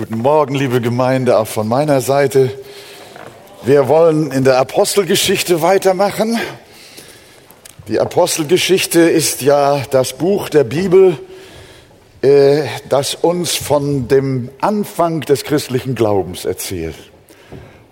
[0.00, 2.50] Guten Morgen, liebe Gemeinde, auch von meiner Seite.
[3.64, 6.40] Wir wollen in der Apostelgeschichte weitermachen.
[7.86, 11.18] Die Apostelgeschichte ist ja das Buch der Bibel,
[12.22, 16.96] äh, das uns von dem Anfang des christlichen Glaubens erzählt.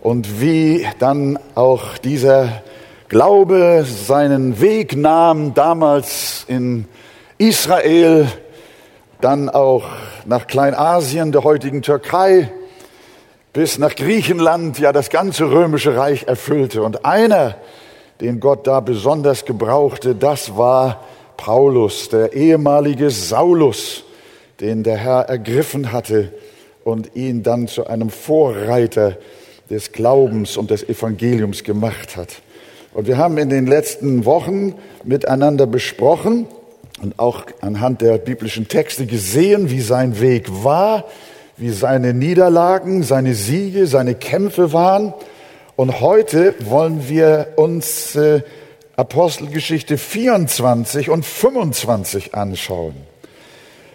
[0.01, 2.63] Und wie dann auch dieser
[3.11, 6.87] Glaube seinen Weg nahm, damals in
[7.37, 8.29] Israel,
[9.21, 9.85] dann auch
[10.27, 12.51] nach Kleinasien, der heutigen Türkei,
[13.53, 16.83] bis nach Griechenland, ja das ganze römische Reich erfüllte.
[16.83, 17.57] Und einer,
[18.21, 21.05] den Gott da besonders gebrauchte, das war
[21.37, 24.05] Paulus, der ehemalige Saulus,
[24.61, 26.33] den der Herr ergriffen hatte
[26.85, 29.17] und ihn dann zu einem Vorreiter
[29.71, 32.41] des Glaubens und des Evangeliums gemacht hat.
[32.95, 34.75] Und wir haben in den letzten Wochen
[35.05, 36.47] miteinander besprochen,
[37.03, 41.05] und auch anhand der biblischen Texte gesehen, wie sein Weg war,
[41.57, 45.15] wie seine Niederlagen, seine Siege, seine Kämpfe waren.
[45.77, 48.43] Und heute wollen wir uns äh,
[48.97, 52.95] Apostelgeschichte 24 und 25 anschauen.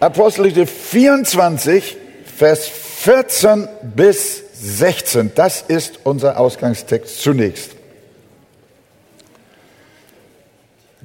[0.00, 1.96] Apostelgeschichte 24,
[2.36, 5.32] Vers 14 bis 16.
[5.34, 7.73] Das ist unser Ausgangstext zunächst.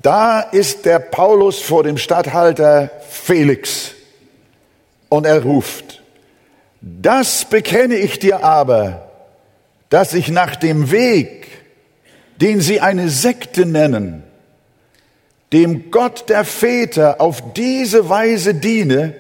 [0.02, 3.96] Da ist der Paulus vor dem Statthalter Felix
[5.10, 6.02] und er ruft,
[6.82, 9.10] das bekenne ich dir aber,
[9.90, 11.48] dass ich nach dem Weg,
[12.38, 14.24] den sie eine Sekte nennen,
[15.52, 19.16] dem Gott der Väter auf diese Weise diene,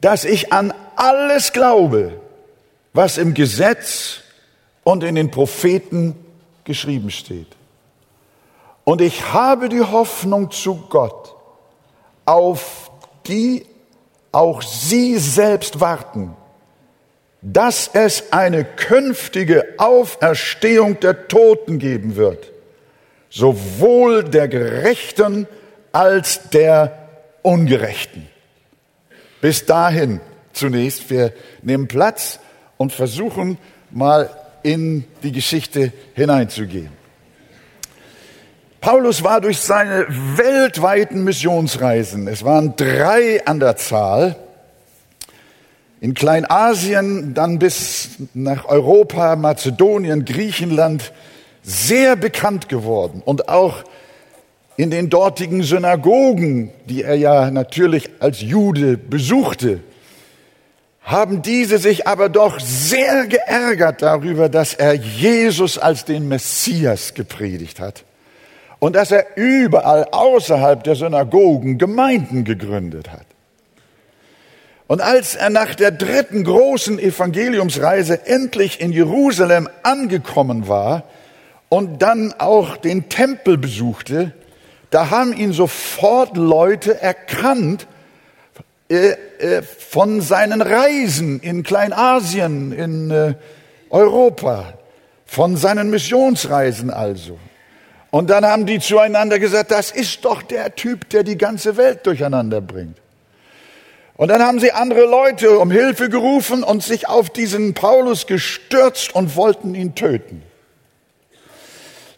[0.00, 2.20] dass ich an alles glaube,
[2.92, 4.20] was im Gesetz
[4.84, 6.16] und in den Propheten
[6.64, 7.55] geschrieben steht.
[8.88, 11.34] Und ich habe die Hoffnung zu Gott,
[12.24, 12.92] auf
[13.26, 13.66] die
[14.30, 16.36] auch Sie selbst warten,
[17.42, 22.52] dass es eine künftige Auferstehung der Toten geben wird,
[23.28, 25.48] sowohl der Gerechten
[25.90, 27.08] als der
[27.42, 28.28] Ungerechten.
[29.40, 30.20] Bis dahin
[30.52, 32.38] zunächst, wir nehmen Platz
[32.76, 33.58] und versuchen
[33.90, 34.30] mal
[34.62, 36.95] in die Geschichte hineinzugehen.
[38.80, 44.36] Paulus war durch seine weltweiten Missionsreisen, es waren drei an der Zahl,
[46.00, 51.12] in Kleinasien, dann bis nach Europa, Mazedonien, Griechenland,
[51.62, 53.22] sehr bekannt geworden.
[53.24, 53.82] Und auch
[54.76, 59.80] in den dortigen Synagogen, die er ja natürlich als Jude besuchte,
[61.00, 67.80] haben diese sich aber doch sehr geärgert darüber, dass er Jesus als den Messias gepredigt
[67.80, 68.04] hat
[68.86, 73.26] und dass er überall außerhalb der Synagogen Gemeinden gegründet hat.
[74.86, 81.02] Und als er nach der dritten großen Evangeliumsreise endlich in Jerusalem angekommen war
[81.68, 84.30] und dann auch den Tempel besuchte,
[84.90, 87.88] da haben ihn sofort Leute erkannt
[88.88, 93.34] äh, äh, von seinen Reisen in Kleinasien, in äh,
[93.90, 94.74] Europa,
[95.24, 97.36] von seinen Missionsreisen also.
[98.16, 102.06] Und dann haben die zueinander gesagt, das ist doch der Typ, der die ganze Welt
[102.06, 102.96] durcheinander bringt.
[104.14, 109.14] Und dann haben sie andere Leute um Hilfe gerufen und sich auf diesen Paulus gestürzt
[109.14, 110.40] und wollten ihn töten.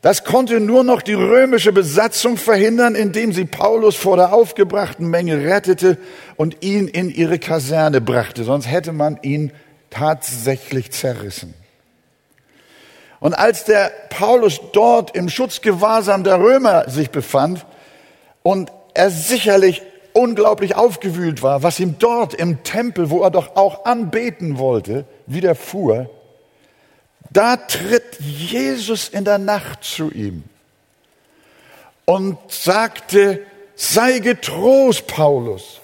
[0.00, 5.42] Das konnte nur noch die römische Besatzung verhindern, indem sie Paulus vor der aufgebrachten Menge
[5.50, 5.98] rettete
[6.36, 8.44] und ihn in ihre Kaserne brachte.
[8.44, 9.50] Sonst hätte man ihn
[9.90, 11.54] tatsächlich zerrissen.
[13.20, 17.66] Und als der Paulus dort im Schutzgewahrsam der Römer sich befand
[18.42, 23.84] und er sicherlich unglaublich aufgewühlt war, was ihm dort im Tempel, wo er doch auch
[23.84, 26.10] anbeten wollte, widerfuhr,
[27.30, 30.44] da tritt Jesus in der Nacht zu ihm
[32.04, 33.40] und sagte,
[33.76, 35.80] sei getrost, Paulus,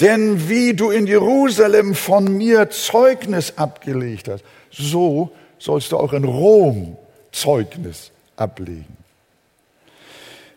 [0.00, 5.30] denn wie du in Jerusalem von mir Zeugnis abgelegt hast, so
[5.60, 6.96] sollst du auch in Rom
[7.30, 8.96] Zeugnis ablegen.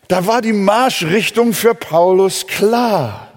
[0.08, 3.28] Da war die Marschrichtung für Paulus klar.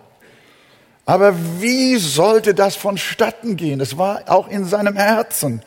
[1.05, 3.79] Aber wie sollte das vonstatten gehen?
[3.79, 5.61] Es war auch in seinem Herzen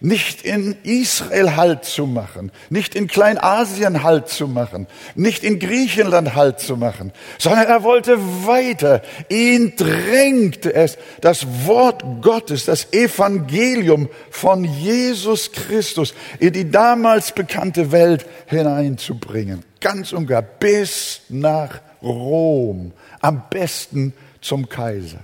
[0.00, 6.34] nicht in Israel Halt zu machen, nicht in Kleinasien Halt zu machen, nicht in Griechenland
[6.34, 9.02] Halt zu machen, sondern er wollte weiter.
[9.28, 17.92] Ihn drängte es, das Wort Gottes, das Evangelium von Jesus Christus in die damals bekannte
[17.92, 19.64] Welt hineinzubringen.
[19.80, 25.20] Ganz und gar bis nach Rom, am besten zum Kaiser.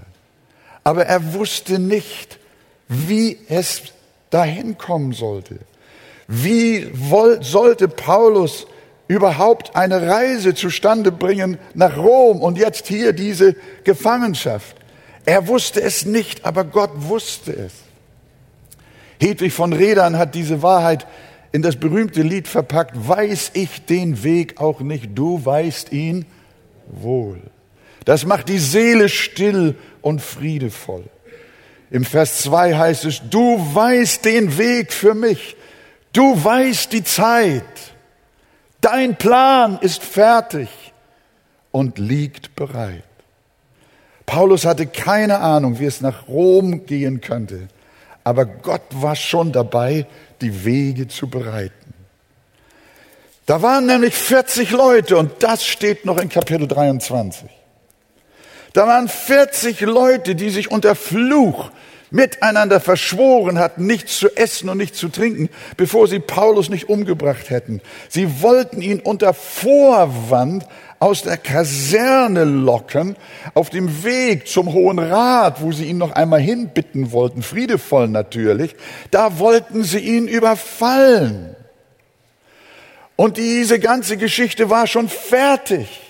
[0.82, 2.38] Aber er wusste nicht,
[2.88, 3.82] wie es
[4.34, 5.60] dahin kommen sollte.
[6.26, 6.88] Wie
[7.40, 8.66] sollte Paulus
[9.06, 13.54] überhaupt eine Reise zustande bringen nach Rom und jetzt hier diese
[13.84, 14.76] Gefangenschaft?
[15.25, 17.72] Er wusste es nicht, aber Gott wusste es.
[19.20, 21.06] Hedwig von Redern hat diese Wahrheit
[21.52, 26.26] in das berühmte Lied verpackt, weiß ich den Weg auch nicht, du weißt ihn
[26.88, 27.40] wohl.
[28.04, 31.04] Das macht die Seele still und friedevoll.
[31.90, 35.56] Im Vers 2 heißt es, du weißt den Weg für mich,
[36.12, 37.62] du weißt die Zeit,
[38.81, 40.69] dein Plan ist fertig
[41.70, 43.04] und liegt bereit.
[44.26, 47.69] Paulus hatte keine Ahnung, wie es nach Rom gehen könnte,
[48.25, 50.06] aber Gott war schon dabei,
[50.40, 51.94] die Wege zu bereiten.
[53.46, 57.50] Da waren nämlich 40 Leute und das steht noch in Kapitel 23.
[58.75, 61.71] Da waren 40 Leute, die sich unter Fluch
[62.11, 67.50] miteinander verschworen hatten, nichts zu essen und nichts zu trinken, bevor sie Paulus nicht umgebracht
[67.50, 67.81] hätten.
[68.09, 70.67] Sie wollten ihn unter Vorwand
[70.99, 73.15] aus der Kaserne locken,
[73.55, 78.75] auf dem Weg zum Hohen Rat, wo sie ihn noch einmal hinbitten wollten, friedevoll natürlich,
[79.12, 81.55] da wollten sie ihn überfallen.
[83.15, 86.00] Und diese ganze Geschichte war schon fertig.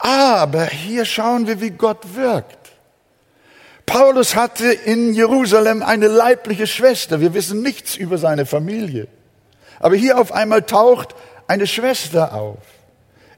[0.00, 2.72] Aber hier schauen wir, wie Gott wirkt.
[3.84, 7.20] Paulus hatte in Jerusalem eine leibliche Schwester.
[7.20, 9.08] Wir wissen nichts über seine Familie.
[9.78, 11.14] Aber hier auf einmal taucht
[11.46, 12.58] eine Schwester auf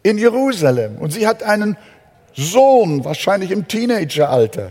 [0.03, 1.76] in Jerusalem und sie hat einen
[2.35, 4.70] Sohn, wahrscheinlich im Teenageralter.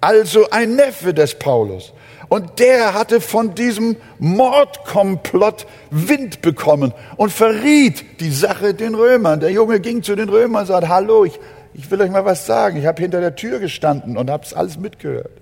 [0.00, 1.92] Also ein Neffe des Paulus.
[2.28, 9.40] Und der hatte von diesem Mordkomplott Wind bekommen und verriet die Sache den Römern.
[9.40, 11.40] Der Junge ging zu den Römern und sagte, hallo, ich,
[11.74, 12.78] ich will euch mal was sagen.
[12.78, 15.32] Ich habe hinter der Tür gestanden und habe es alles mitgehört.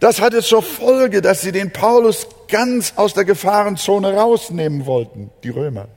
[0.00, 5.50] Das hatte zur Folge, dass sie den Paulus ganz aus der Gefahrenzone rausnehmen wollten, die
[5.50, 5.88] Römer.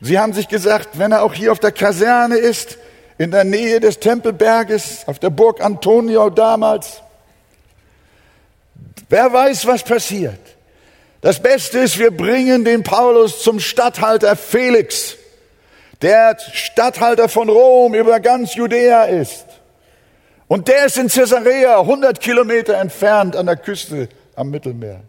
[0.00, 2.78] Sie haben sich gesagt, wenn er auch hier auf der Kaserne ist,
[3.18, 7.02] in der Nähe des Tempelberges, auf der Burg Antonio damals,
[9.08, 10.40] Wer weiß, was passiert.
[11.20, 15.16] Das Beste ist, wir bringen den Paulus zum Statthalter Felix,
[16.02, 19.46] der Statthalter von Rom über ganz Judäa ist.
[20.48, 25.00] Und der ist in Caesarea, 100 Kilometer entfernt an der Küste am Mittelmeer.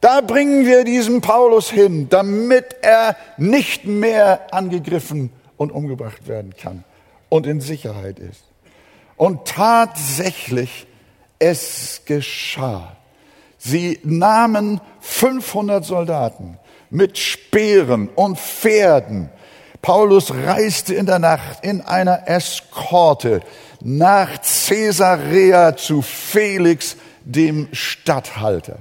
[0.00, 6.84] Da bringen wir diesen Paulus hin, damit er nicht mehr angegriffen und umgebracht werden kann
[7.28, 8.44] und in Sicherheit ist.
[9.16, 10.86] Und tatsächlich,
[11.38, 12.96] es geschah.
[13.58, 16.58] Sie nahmen 500 Soldaten
[16.90, 19.30] mit Speeren und Pferden.
[19.82, 23.40] Paulus reiste in der Nacht in einer Eskorte
[23.80, 28.78] nach Caesarea zu Felix, dem Statthalter.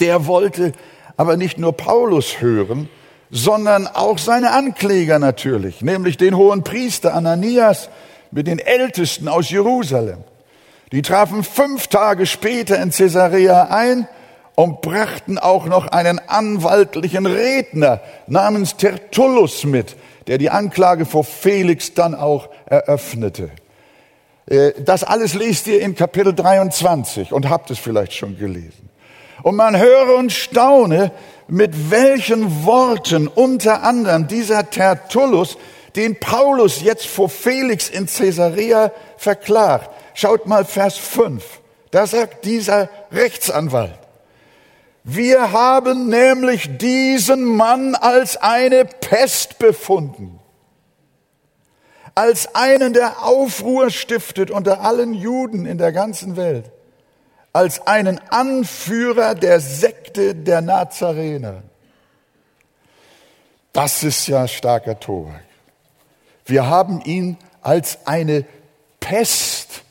[0.00, 0.72] Der wollte
[1.16, 2.88] aber nicht nur Paulus hören,
[3.30, 7.88] sondern auch seine Ankläger natürlich, nämlich den hohen Priester Ananias
[8.30, 10.24] mit den Ältesten aus Jerusalem.
[10.92, 14.08] Die trafen fünf Tage später in Caesarea ein
[14.56, 19.96] und brachten auch noch einen anwaltlichen Redner namens Tertullus mit,
[20.26, 23.50] der die Anklage vor Felix dann auch eröffnete.
[24.46, 28.90] Äh, das alles lest ihr in Kapitel 23 und habt es vielleicht schon gelesen.
[29.42, 31.12] Und man höre und staune,
[31.50, 35.58] mit welchen Worten unter anderem dieser Tertullus
[35.96, 39.90] den Paulus jetzt vor Felix in Caesarea verklagt.
[40.14, 41.44] Schaut mal Vers 5.
[41.90, 43.98] Da sagt dieser Rechtsanwalt,
[45.02, 50.38] wir haben nämlich diesen Mann als eine Pest befunden,
[52.14, 56.70] als einen, der Aufruhr stiftet unter allen Juden in der ganzen Welt,
[57.52, 61.62] als einen Anführer der Sekte der Nazarener.
[63.72, 65.44] Das ist ja starker Tobak.
[66.44, 68.44] Wir haben ihn als eine
[68.98, 69.82] Pest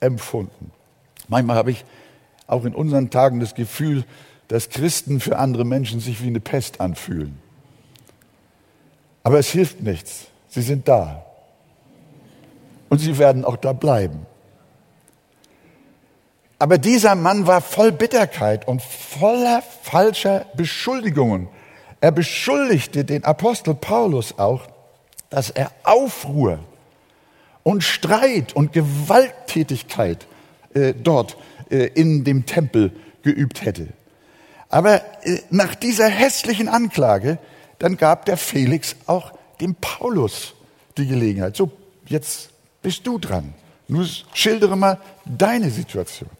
[0.00, 0.70] empfunden.
[1.28, 1.84] Manchmal habe ich
[2.46, 4.04] auch in unseren Tagen das Gefühl,
[4.48, 7.38] dass Christen für andere Menschen sich wie eine Pest anfühlen.
[9.22, 10.26] Aber es hilft nichts.
[10.48, 11.24] Sie sind da.
[12.90, 14.26] Und sie werden auch da bleiben.
[16.64, 21.48] Aber dieser Mann war voll Bitterkeit und voller falscher Beschuldigungen.
[22.00, 24.62] Er beschuldigte den Apostel Paulus auch,
[25.28, 26.60] dass er Aufruhr
[27.64, 30.26] und Streit und Gewalttätigkeit
[30.72, 31.36] äh, dort
[31.68, 32.92] äh, in dem Tempel
[33.22, 33.88] geübt hätte.
[34.70, 37.36] Aber äh, nach dieser hässlichen Anklage,
[37.78, 40.54] dann gab der Felix auch dem Paulus
[40.96, 41.56] die Gelegenheit.
[41.56, 41.70] So,
[42.06, 42.48] jetzt
[42.80, 43.52] bist du dran.
[43.86, 46.30] Nun schildere mal deine Situation.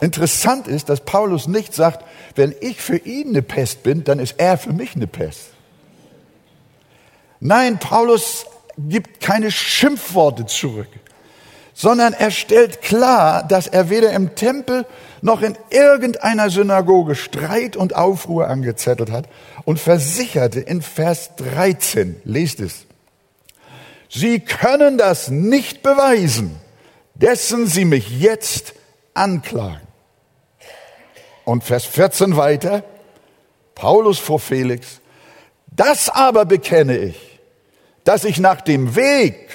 [0.00, 4.34] Interessant ist, dass Paulus nicht sagt, wenn ich für ihn eine Pest bin, dann ist
[4.38, 5.50] er für mich eine Pest.
[7.40, 8.46] Nein, Paulus
[8.78, 10.88] gibt keine Schimpfworte zurück,
[11.74, 14.86] sondern er stellt klar, dass er weder im Tempel
[15.20, 19.28] noch in irgendeiner Synagoge Streit und Aufruhr angezettelt hat
[19.64, 22.86] und versicherte in Vers 13, lest es,
[24.08, 26.56] Sie können das nicht beweisen,
[27.14, 28.74] dessen Sie mich jetzt
[29.12, 29.83] anklagen.
[31.44, 32.84] Und Vers 14 weiter,
[33.74, 35.00] Paulus vor Felix,
[35.66, 37.40] das aber bekenne ich,
[38.04, 39.50] dass ich nach dem Weg,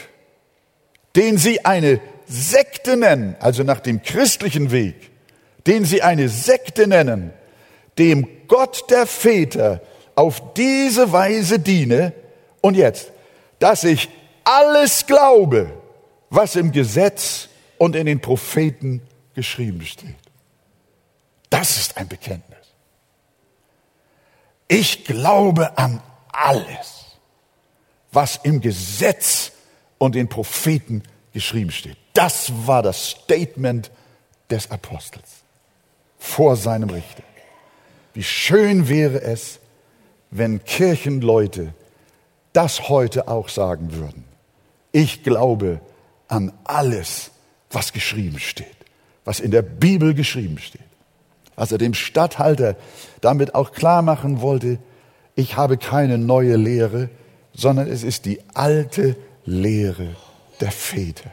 [1.16, 5.12] den Sie eine Sekte nennen, also nach dem christlichen Weg,
[5.66, 7.34] den Sie eine Sekte nennen,
[7.98, 9.82] dem Gott der Väter
[10.16, 12.14] auf diese Weise diene.
[12.62, 13.12] Und jetzt,
[13.60, 14.10] dass ich
[14.44, 15.72] alles glaube,
[16.30, 19.02] was im Gesetz und in den Propheten
[19.34, 20.16] geschrieben steht.
[21.50, 22.60] Das ist ein Bekenntnis.
[24.68, 26.02] Ich glaube an
[26.32, 27.18] alles,
[28.12, 29.52] was im Gesetz
[29.98, 31.04] und den Propheten
[31.34, 31.98] geschrieben steht.
[32.14, 33.92] Das war das Statement
[34.50, 35.30] des Apostels
[36.18, 37.24] vor seinem Richter.
[38.14, 39.60] Wie schön wäre es,
[40.32, 41.74] wenn Kirchenleute
[42.54, 44.26] das heute auch sagen würden.
[44.92, 45.82] Ich glaube
[46.28, 47.32] an alles,
[47.72, 48.76] was geschrieben steht,
[49.26, 50.82] was in der Bibel geschrieben steht.
[51.60, 52.78] Als er dem Statthalter
[53.20, 54.80] damit auch klar machen wollte,
[55.36, 57.10] ich habe keine neue Lehre,
[57.54, 60.16] sondern es ist die alte Lehre
[60.62, 61.30] der Väter.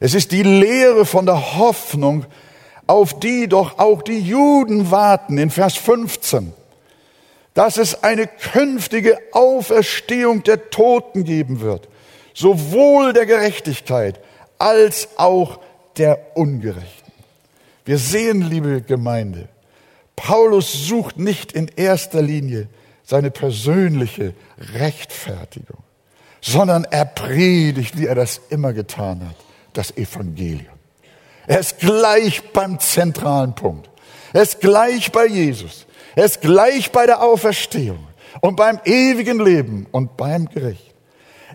[0.00, 2.24] Es ist die Lehre von der Hoffnung,
[2.86, 6.54] auf die doch auch die Juden warten in Vers 15,
[7.52, 11.86] dass es eine künftige Auferstehung der Toten geben wird,
[12.32, 14.20] sowohl der Gerechtigkeit
[14.58, 15.60] als auch
[15.98, 17.01] der Ungerechten.
[17.84, 19.48] Wir sehen, liebe Gemeinde,
[20.14, 22.68] Paulus sucht nicht in erster Linie
[23.04, 24.34] seine persönliche
[24.74, 25.78] Rechtfertigung,
[26.40, 29.36] sondern er predigt, wie er das immer getan hat,
[29.72, 30.66] das Evangelium.
[31.46, 33.90] Er ist gleich beim zentralen Punkt.
[34.32, 35.86] Er ist gleich bei Jesus.
[36.14, 38.06] Er ist gleich bei der Auferstehung
[38.40, 40.94] und beim ewigen Leben und beim Gericht.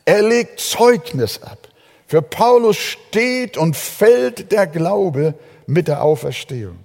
[0.04, 1.58] Er legt Zeugnis ab.
[2.06, 5.34] Für Paulus steht und fällt der Glaube
[5.68, 6.80] mit der Auferstehung.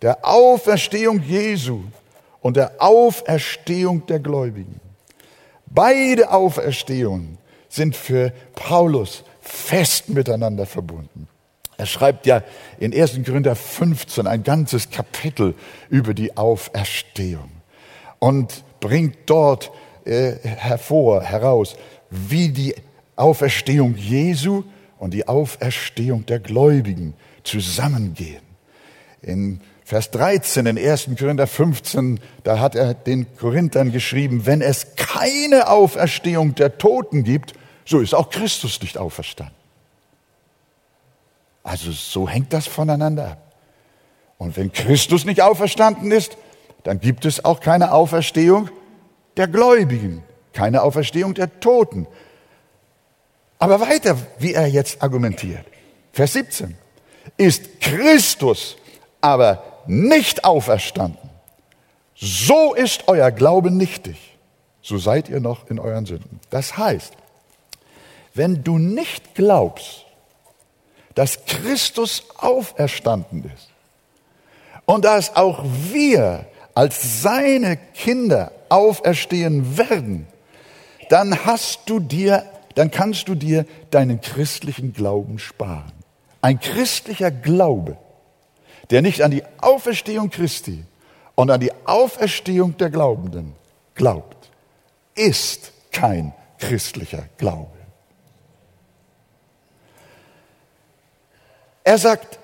[0.00, 1.82] Der Auferstehung Jesu
[2.40, 4.80] und der Auferstehung der Gläubigen.
[5.66, 7.38] Beide Auferstehungen
[7.68, 11.28] sind für Paulus fest miteinander verbunden.
[11.76, 12.42] Er schreibt ja
[12.78, 13.20] in 1.
[13.24, 15.54] Korinther 15 ein ganzes Kapitel
[15.88, 17.50] über die Auferstehung
[18.18, 19.72] und bringt dort
[20.04, 21.74] äh, hervor, heraus,
[22.10, 22.74] wie die
[23.16, 24.64] Auferstehung Jesu
[24.98, 28.42] und die Auferstehung der Gläubigen zusammengehen.
[29.20, 31.10] In Vers 13 in 1.
[31.18, 37.54] Korinther 15, da hat er den Korinthern geschrieben, wenn es keine Auferstehung der Toten gibt,
[37.84, 39.54] so ist auch Christus nicht auferstanden.
[41.62, 43.52] Also so hängt das voneinander ab.
[44.38, 46.36] Und wenn Christus nicht auferstanden ist,
[46.82, 48.70] dann gibt es auch keine Auferstehung
[49.36, 52.06] der Gläubigen, keine Auferstehung der Toten.
[53.58, 55.64] Aber weiter, wie er jetzt argumentiert.
[56.12, 56.76] Vers 17.
[57.36, 58.76] Ist Christus
[59.20, 61.30] aber nicht auferstanden,
[62.14, 64.38] so ist euer Glaube nichtig,
[64.80, 66.40] so seid ihr noch in euren Sünden.
[66.50, 67.12] Das heißt,
[68.34, 70.06] wenn du nicht glaubst,
[71.14, 73.68] dass Christus auferstanden ist
[74.86, 80.26] und dass auch wir als seine Kinder auferstehen werden,
[81.10, 85.92] dann hast du dir dann kannst du dir deinen christlichen Glauben sparen.
[86.42, 87.96] Ein christlicher Glaube,
[88.90, 90.84] der nicht an die Auferstehung Christi
[91.36, 93.54] und an die Auferstehung der Glaubenden
[93.94, 94.50] glaubt,
[95.14, 97.70] ist kein christlicher Glaube.
[101.84, 102.38] Er sagt,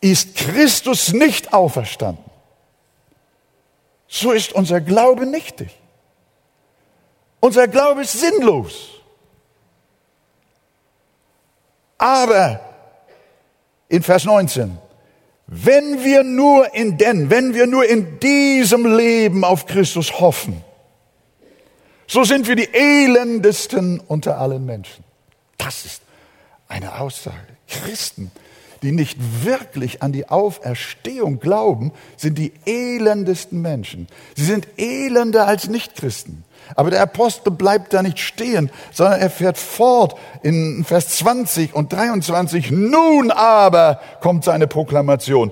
[0.00, 2.24] ist Christus nicht auferstanden,
[4.06, 5.70] so ist unser Glaube nichtig.
[7.40, 8.93] Unser Glaube ist sinnlos.
[12.04, 12.60] Aber
[13.88, 14.76] in Vers 19,
[15.46, 20.62] wenn wir nur in denn, wenn wir nur in diesem Leben auf Christus hoffen,
[22.06, 25.02] so sind wir die elendesten unter allen Menschen.
[25.56, 26.02] Das ist
[26.68, 27.56] eine Aussage.
[27.68, 28.30] Christen,
[28.84, 34.06] die nicht wirklich an die Auferstehung glauben, sind die elendesten Menschen.
[34.36, 36.44] Sie sind elender als Nichtchristen.
[36.76, 41.92] Aber der Apostel bleibt da nicht stehen, sondern er fährt fort in Vers 20 und
[41.92, 42.70] 23.
[42.70, 45.50] Nun aber kommt seine Proklamation.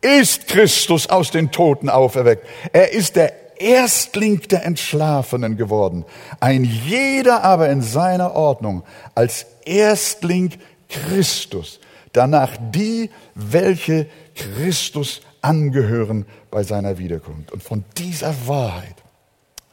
[0.00, 2.46] Ist Christus aus den Toten auferweckt?
[2.72, 6.04] Er ist der Erstling der Entschlafenen geworden.
[6.40, 8.82] Ein jeder aber in seiner Ordnung
[9.14, 10.52] als Erstling
[10.88, 11.80] Christus.
[12.14, 17.52] Danach die, welche Christus angehören bei seiner Wiederkunft.
[17.52, 19.04] Und von dieser Wahrheit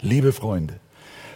[0.01, 0.79] Liebe Freunde,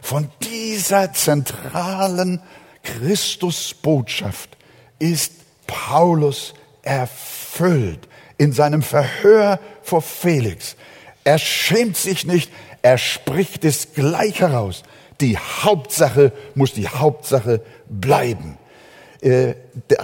[0.01, 2.41] von dieser zentralen
[2.81, 4.57] Christusbotschaft
[4.97, 5.33] ist
[5.67, 8.07] Paulus erfüllt
[8.37, 10.75] in seinem Verhör vor Felix.
[11.23, 14.81] Er schämt sich nicht, er spricht es gleich heraus.
[15.21, 18.57] Die Hauptsache muss die Hauptsache bleiben.
[19.25, 19.55] Äh,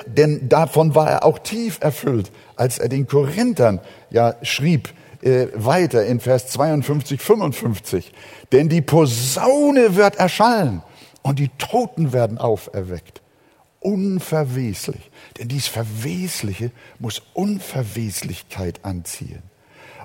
[0.08, 6.04] denn davon war er auch tief erfüllt, als er den Korinthern ja schrieb, äh, weiter
[6.08, 8.12] in Vers 52, 55.
[8.52, 10.82] Denn die Posaune wird erschallen
[11.22, 13.22] und die Toten werden auferweckt.
[13.80, 15.12] Unverweslich.
[15.38, 19.44] Denn dies Verwesliche muss Unverweslichkeit anziehen.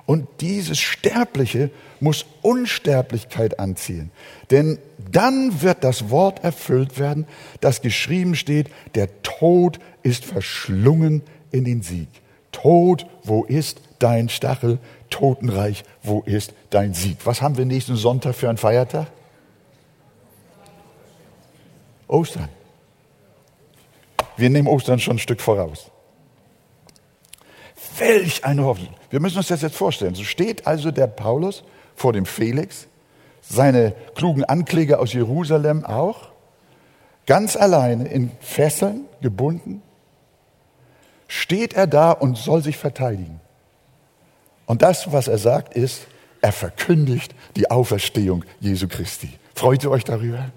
[0.07, 4.13] Und dieses Sterbliche muss Unsterblichkeit anziehen.
[4.53, 4.79] Denn
[5.11, 7.27] dann wird das Wort erfüllt werden,
[7.61, 12.09] das geschrieben steht, der Tod ist verschlungen in den Sieg.
[12.53, 14.79] Tod, wo ist dein Stachel?
[15.11, 17.19] Totenreich, wo ist dein Sieg?
[17.25, 19.09] Was haben wir nächsten Sonntag für einen Feiertag?
[22.07, 22.49] Ostern.
[24.37, 25.91] Wir nehmen Ostern schon ein Stück voraus.
[27.99, 28.95] Welch eine Hoffnung.
[29.11, 30.15] Wir müssen uns das jetzt vorstellen.
[30.15, 31.65] So steht also der Paulus
[31.95, 32.87] vor dem Felix,
[33.41, 36.29] seine klugen Ankläger aus Jerusalem auch,
[37.27, 39.83] ganz alleine in Fesseln gebunden,
[41.29, 43.41] steht er da und soll sich verteidigen.
[44.67, 46.07] Und das, was er sagt, ist,
[46.41, 49.31] er verkündigt die Auferstehung Jesu Christi.
[49.55, 50.51] Freut ihr euch darüber?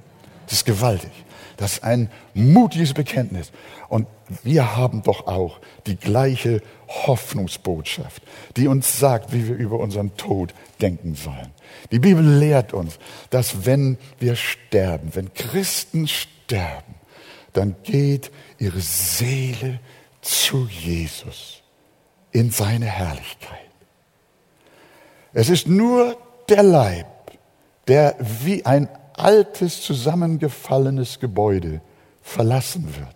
[0.46, 1.12] Das ist gewaltig.
[1.60, 3.52] Das ist ein mutiges Bekenntnis.
[3.90, 4.08] Und
[4.44, 8.24] wir haben doch auch die gleiche Hoffnungsbotschaft,
[8.56, 11.52] die uns sagt, wie wir über unseren Tod denken sollen.
[11.92, 12.98] Die Bibel lehrt uns,
[13.30, 16.96] dass wenn wir sterben, wenn Christen sterben,
[17.52, 19.82] dann geht ihre Seele
[20.22, 21.62] zu Jesus
[22.32, 23.60] in seine Herrlichkeit.
[25.34, 26.16] Es ist nur
[26.48, 27.08] der Leib,
[27.90, 28.88] der wie ein
[29.20, 31.82] altes, zusammengefallenes Gebäude
[32.22, 33.16] verlassen wird.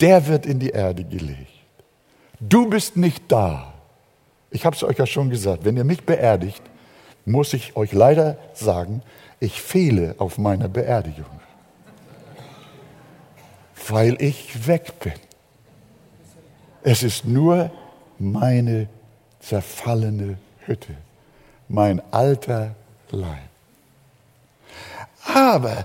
[0.00, 1.52] Der wird in die Erde gelegt.
[2.40, 3.74] Du bist nicht da.
[4.50, 6.62] Ich habe es euch ja schon gesagt, wenn ihr mich beerdigt,
[7.24, 9.02] muss ich euch leider sagen,
[9.40, 11.40] ich fehle auf meiner Beerdigung,
[13.88, 15.12] weil ich weg bin.
[16.82, 17.70] Es ist nur
[18.18, 18.88] meine
[19.40, 20.96] zerfallene Hütte
[21.68, 22.74] mein alter
[23.10, 23.45] Leib.
[25.36, 25.84] Aber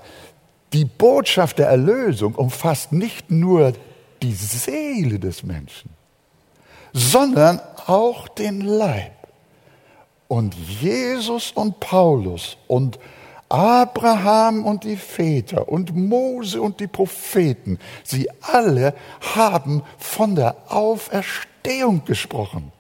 [0.71, 3.73] die Botschaft der Erlösung umfasst nicht nur
[4.21, 5.89] die Seele des Menschen,
[6.93, 9.11] sondern auch den Leib.
[10.29, 12.97] Und Jesus und Paulus und
[13.49, 18.93] Abraham und die Väter und Mose und die Propheten, sie alle
[19.35, 22.71] haben von der Auferstehung gesprochen.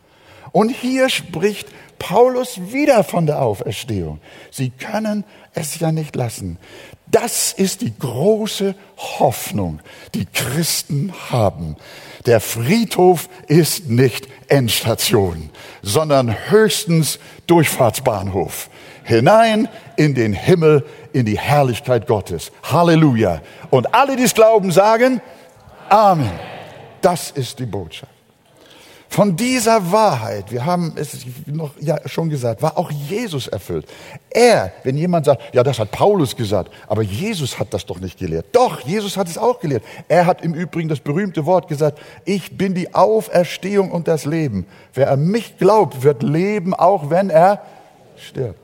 [0.51, 1.67] Und hier spricht
[1.99, 4.19] Paulus wieder von der Auferstehung.
[4.49, 6.57] Sie können es ja nicht lassen.
[7.07, 8.73] Das ist die große
[9.19, 9.81] Hoffnung,
[10.15, 11.75] die Christen haben.
[12.25, 15.49] Der Friedhof ist nicht Endstation,
[15.81, 18.69] sondern höchstens Durchfahrtsbahnhof.
[19.03, 22.51] Hinein in den Himmel, in die Herrlichkeit Gottes.
[22.63, 23.41] Halleluja.
[23.69, 25.21] Und alle, die es glauben, sagen
[25.89, 26.31] Amen.
[27.01, 28.20] Das ist die Botschaft.
[29.11, 33.85] Von dieser Wahrheit, wir haben es noch ja schon gesagt, war auch Jesus erfüllt.
[34.29, 38.17] Er, wenn jemand sagt, ja, das hat Paulus gesagt, aber Jesus hat das doch nicht
[38.17, 38.45] gelehrt.
[38.53, 39.83] Doch, Jesus hat es auch gelehrt.
[40.07, 44.65] Er hat im Übrigen das berühmte Wort gesagt, ich bin die Auferstehung und das Leben.
[44.93, 47.61] Wer an mich glaubt, wird leben, auch wenn er
[48.15, 48.61] stirbt.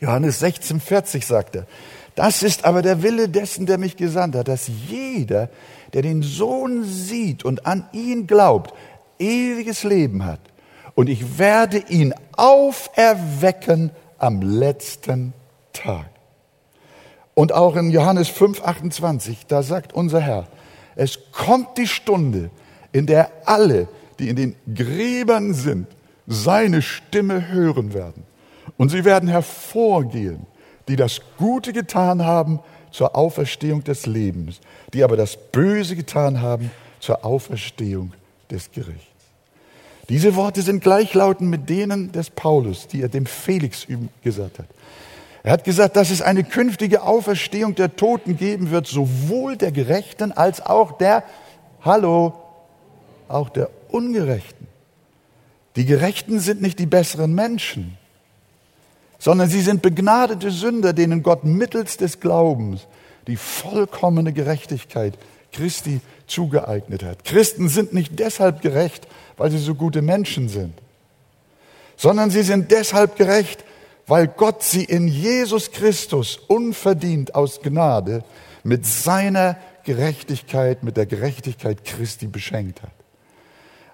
[0.00, 1.66] Johannes 16, 40 sagt er.
[2.14, 5.50] Das ist aber der Wille dessen, der mich gesandt hat, dass jeder,
[5.92, 8.72] der den Sohn sieht und an ihn glaubt,
[9.18, 10.40] ewiges Leben hat.
[10.94, 15.32] Und ich werde ihn auferwecken am letzten
[15.72, 16.10] Tag.
[17.34, 20.48] Und auch in Johannes 5, 28, da sagt unser Herr,
[20.94, 22.50] es kommt die Stunde,
[22.92, 25.86] in der alle, die in den Gräbern sind,
[26.26, 28.24] seine Stimme hören werden.
[28.78, 30.46] Und sie werden hervorgehen,
[30.88, 34.60] die das Gute getan haben zur Auferstehung des Lebens,
[34.94, 38.14] die aber das Böse getan haben zur Auferstehung
[38.50, 39.06] des Gerichts.
[40.08, 43.86] Diese Worte sind gleichlautend mit denen des Paulus, die er dem Felix
[44.22, 44.66] gesagt hat.
[45.42, 50.32] Er hat gesagt, dass es eine künftige Auferstehung der Toten geben wird, sowohl der Gerechten
[50.32, 51.24] als auch der,
[51.82, 52.34] hallo,
[53.28, 54.66] auch der Ungerechten.
[55.76, 57.96] Die Gerechten sind nicht die besseren Menschen,
[59.18, 62.86] sondern sie sind begnadete Sünder, denen Gott mittels des Glaubens
[63.26, 65.18] die vollkommene Gerechtigkeit
[65.56, 67.24] Christi zugeeignet hat.
[67.24, 70.74] Christen sind nicht deshalb gerecht, weil sie so gute Menschen sind,
[71.96, 73.64] sondern sie sind deshalb gerecht,
[74.06, 78.22] weil Gott sie in Jesus Christus unverdient aus Gnade
[78.62, 82.92] mit seiner Gerechtigkeit, mit der Gerechtigkeit Christi beschenkt hat.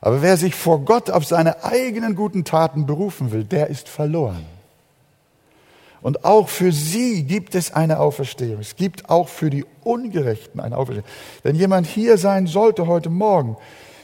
[0.00, 4.44] Aber wer sich vor Gott auf seine eigenen guten Taten berufen will, der ist verloren.
[6.02, 8.60] Und auch für sie gibt es eine Auferstehung.
[8.60, 11.08] Es gibt auch für die Ungerechten eine Auferstehung.
[11.44, 13.56] Wenn jemand hier sein sollte heute Morgen,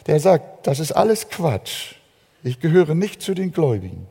[0.07, 1.97] der sagt, das ist alles Quatsch,
[2.45, 4.07] ich gehöre nicht zu den Gläubigen,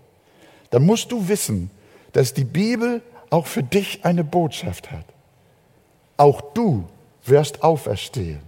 [0.70, 1.72] dann musst du wissen,
[2.12, 5.06] dass die Bibel auch für dich eine Botschaft hat.
[6.18, 6.86] Auch du
[7.26, 8.42] wirst auferstehen,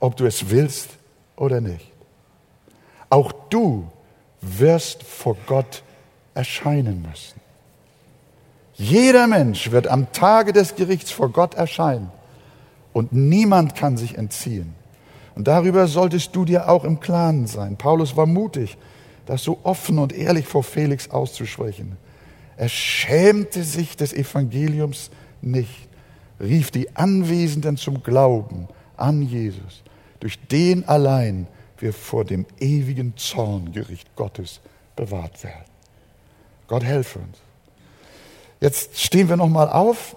[0.00, 0.90] ob du es willst
[1.36, 1.92] oder nicht.
[3.10, 3.86] Auch du
[4.40, 5.82] wirst vor Gott
[6.34, 7.47] erscheinen müssen.
[8.78, 12.12] Jeder Mensch wird am Tage des Gerichts vor Gott erscheinen
[12.92, 14.72] und niemand kann sich entziehen.
[15.34, 17.76] Und darüber solltest du dir auch im Klaren sein.
[17.76, 18.78] Paulus war mutig,
[19.26, 21.96] das so offen und ehrlich vor Felix auszusprechen.
[22.56, 25.10] Er schämte sich des Evangeliums
[25.42, 25.88] nicht,
[26.40, 29.82] rief die Anwesenden zum Glauben an Jesus,
[30.20, 34.60] durch den allein wir vor dem ewigen Zorngericht Gottes
[34.94, 35.64] bewahrt werden.
[36.68, 37.47] Gott helfe uns.
[38.60, 40.16] Jetzt stehen wir noch mal auf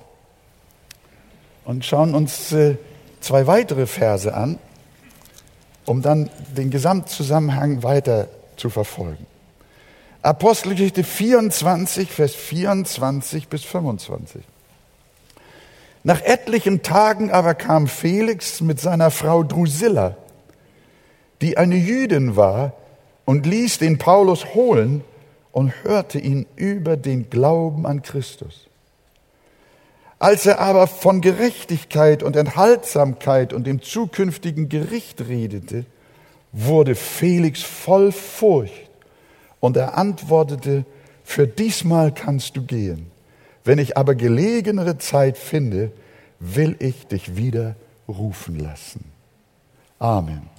[1.65, 2.77] und schauen uns äh,
[3.19, 4.57] zwei weitere Verse an,
[5.85, 8.27] um dann den Gesamtzusammenhang weiter
[8.57, 9.25] zu verfolgen.
[10.21, 14.43] Apostelgeschichte 24, Vers 24 bis 25.
[16.03, 20.15] Nach etlichen Tagen aber kam Felix mit seiner Frau Drusilla
[21.41, 22.73] die eine Jüdin war,
[23.25, 25.03] und ließ den Paulus holen
[25.51, 28.67] und hörte ihn über den Glauben an Christus.
[30.19, 35.85] Als er aber von Gerechtigkeit und Enthaltsamkeit und dem zukünftigen Gericht redete,
[36.51, 38.89] wurde Felix voll Furcht
[39.59, 40.85] und er antwortete,
[41.23, 43.09] für diesmal kannst du gehen.
[43.63, 45.91] Wenn ich aber gelegenere Zeit finde,
[46.39, 47.75] will ich dich wieder
[48.07, 49.05] rufen lassen.
[49.99, 50.49] Amen.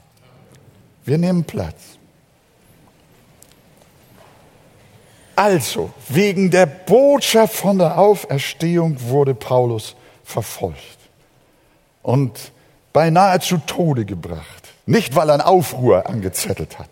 [1.04, 1.98] Wir nehmen Platz.
[5.36, 10.98] Also, wegen der Botschaft von der Auferstehung wurde Paulus verfolgt
[12.02, 12.52] und
[12.92, 14.68] beinahe zu Tode gebracht.
[14.84, 16.88] Nicht, weil er einen Aufruhr angezettelt hat,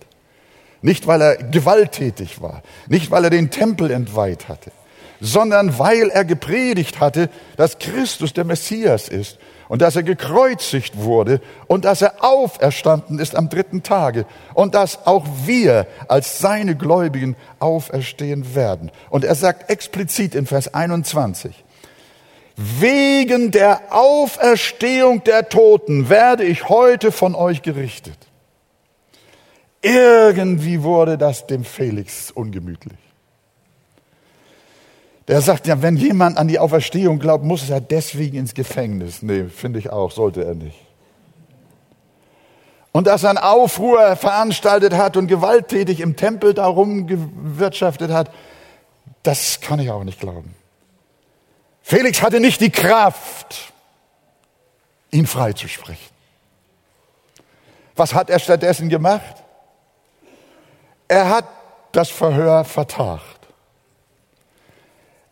[0.83, 4.72] nicht, weil er gewalttätig war, nicht, weil er den Tempel entweiht hatte,
[5.21, 11.41] sondern weil er gepredigt hatte, dass Christus der Messias ist und dass er gekreuzigt wurde
[11.67, 17.37] und dass er auferstanden ist am dritten Tage und dass auch wir als seine Gläubigen
[17.61, 18.91] auferstehen werden.
[19.11, 21.65] Und er sagt explizit in Vers 21,
[22.57, 28.19] wegen der Auferstehung der Toten werde ich heute von euch gerichtet.
[29.83, 32.99] Irgendwie wurde das dem Felix ungemütlich.
[35.31, 39.23] Der sagt ja, wenn jemand an die Auferstehung glaubt, muss er deswegen ins Gefängnis.
[39.23, 40.77] Nee, finde ich auch, sollte er nicht.
[42.90, 48.33] Und dass er einen Aufruhr veranstaltet hat und gewalttätig im Tempel darum gewirtschaftet hat,
[49.23, 50.53] das kann ich auch nicht glauben.
[51.81, 53.73] Felix hatte nicht die Kraft,
[55.12, 56.11] ihn freizusprechen.
[57.95, 59.45] Was hat er stattdessen gemacht?
[61.07, 61.45] Er hat
[61.93, 63.39] das Verhör vertagt.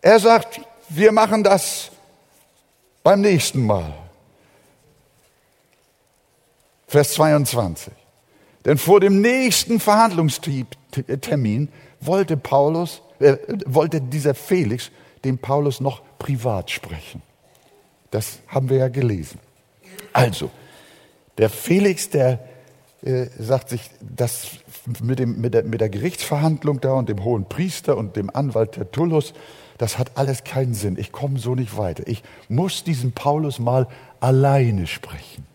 [0.01, 1.91] Er sagt, wir machen das
[3.03, 3.93] beim nächsten Mal.
[6.87, 7.93] Vers 22.
[8.65, 11.69] Denn vor dem nächsten Verhandlungstermin
[12.01, 14.91] wollte Paulus, äh, wollte dieser Felix
[15.25, 17.23] dem Paulus noch privat sprechen.
[18.11, 19.39] Das haben wir ja gelesen.
[20.13, 20.51] Also,
[21.37, 22.41] der Felix, der
[23.03, 24.49] äh, sagt sich, das
[25.01, 28.73] mit, dem, mit, der, mit der Gerichtsverhandlung da und dem hohen Priester und dem Anwalt
[28.73, 29.35] Tertullus,
[29.79, 30.97] das hat alles keinen Sinn.
[30.99, 32.03] Ich komme so nicht weiter.
[32.07, 33.87] Ich muss diesen Paulus mal
[34.19, 35.47] alleine sprechen.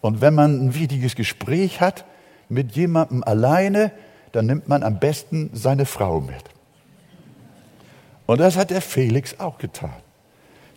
[0.00, 2.04] Und wenn man ein wichtiges Gespräch hat
[2.48, 3.92] mit jemandem alleine,
[4.32, 6.42] dann nimmt man am besten seine Frau mit.
[8.26, 9.94] Und das hat der Felix auch getan.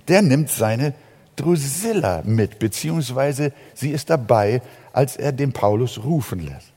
[0.07, 0.93] Der nimmt seine
[1.37, 6.73] Drusilla mit, beziehungsweise sie ist dabei, als er den Paulus rufen lässt.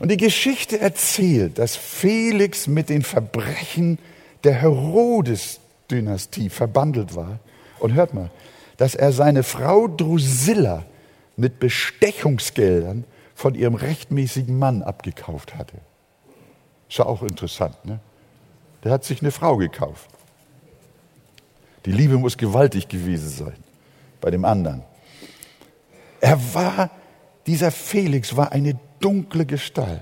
[0.00, 3.98] Und die Geschichte erzählt, dass Felix mit den Verbrechen
[4.42, 7.38] der Herodes-Dynastie verbandelt war.
[7.78, 8.30] Und hört mal,
[8.76, 10.84] dass er seine Frau Drusilla
[11.36, 15.76] mit Bestechungsgeldern von ihrem rechtmäßigen Mann abgekauft hatte.
[16.88, 18.00] Ist ja auch interessant, ne?
[18.82, 20.08] Der hat sich eine Frau gekauft.
[21.86, 23.63] Die Liebe muss gewaltig gewesen sein
[24.24, 24.82] bei dem anderen.
[26.22, 26.90] Er war,
[27.46, 30.00] dieser Felix war eine dunkle Gestalt.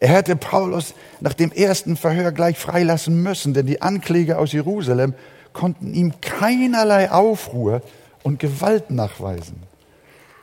[0.00, 5.14] Er hätte Paulus nach dem ersten Verhör gleich freilassen müssen, denn die Ankläger aus Jerusalem
[5.52, 7.82] konnten ihm keinerlei Aufruhr
[8.24, 9.62] und Gewalt nachweisen.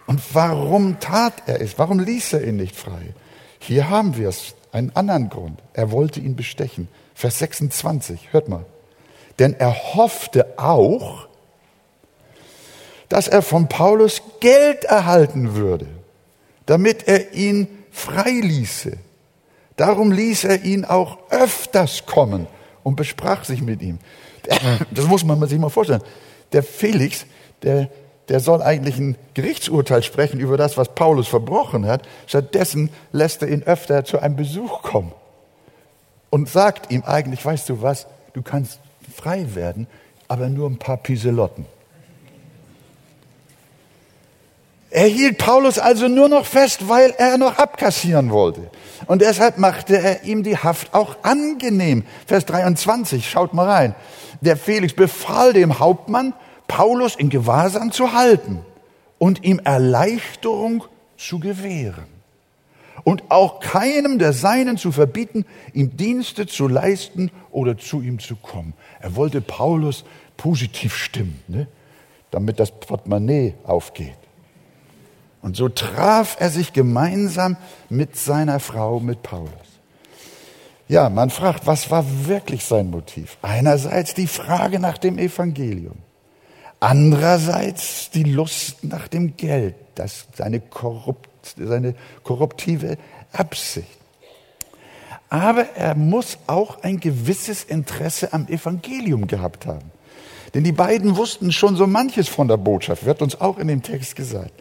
[0.07, 1.77] Und warum tat er es?
[1.77, 3.13] Warum ließ er ihn nicht frei?
[3.59, 5.59] Hier haben wir es, einen anderen Grund.
[5.73, 6.87] Er wollte ihn bestechen.
[7.15, 8.65] Vers 26, hört mal.
[9.39, 11.27] Denn er hoffte auch,
[13.11, 15.87] dass er von Paulus Geld erhalten würde,
[16.65, 18.93] damit er ihn freiließe.
[19.75, 22.47] Darum ließ er ihn auch öfters kommen
[22.83, 23.99] und besprach sich mit ihm.
[24.91, 26.03] Das muss man sich mal vorstellen.
[26.53, 27.25] Der Felix,
[27.63, 27.89] der,
[28.29, 32.07] der soll eigentlich ein Gerichtsurteil sprechen über das, was Paulus verbrochen hat.
[32.27, 35.11] Stattdessen lässt er ihn öfter zu einem Besuch kommen
[36.29, 38.79] und sagt ihm eigentlich, weißt du was, du kannst
[39.13, 39.87] frei werden,
[40.29, 41.65] aber nur ein paar Piselotten.
[44.93, 48.69] Er hielt Paulus also nur noch fest, weil er noch abkassieren wollte.
[49.07, 52.03] Und deshalb machte er ihm die Haft auch angenehm.
[52.27, 53.95] Vers 23, schaut mal rein.
[54.41, 56.33] Der Felix befahl dem Hauptmann,
[56.67, 58.65] Paulus in Gewahrsam zu halten
[59.17, 60.83] und ihm Erleichterung
[61.15, 62.07] zu gewähren.
[63.05, 68.35] Und auch keinem der Seinen zu verbieten, ihm Dienste zu leisten oder zu ihm zu
[68.35, 68.73] kommen.
[68.99, 70.03] Er wollte Paulus
[70.35, 71.67] positiv stimmen, ne?
[72.29, 74.20] damit das Portemonnaie aufgeht.
[75.41, 77.57] Und so traf er sich gemeinsam
[77.89, 79.49] mit seiner Frau, mit Paulus.
[80.87, 83.37] Ja, man fragt, was war wirklich sein Motiv?
[83.41, 85.95] Einerseits die Frage nach dem Evangelium.
[86.79, 92.97] Andererseits die Lust nach dem Geld, das seine, korrupt, seine korruptive
[93.31, 93.87] Absicht.
[95.29, 99.91] Aber er muss auch ein gewisses Interesse am Evangelium gehabt haben.
[100.53, 103.81] Denn die beiden wussten schon so manches von der Botschaft, wird uns auch in dem
[103.81, 104.51] Text gesagt.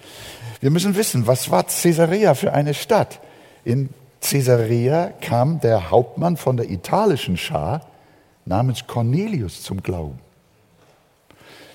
[0.61, 3.21] Wir müssen wissen, was war Caesarea für eine Stadt?
[3.65, 3.89] In
[4.21, 7.87] Caesarea kam der Hauptmann von der italischen Schar
[8.45, 10.19] namens Cornelius zum Glauben.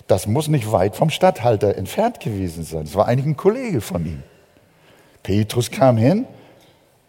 [0.08, 2.84] Das muss nicht weit vom Statthalter entfernt gewesen sein.
[2.84, 4.24] Es war eigentlich ein Kollege von ihm.
[5.24, 6.28] Petrus kam hin